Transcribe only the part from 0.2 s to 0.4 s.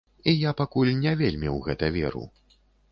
І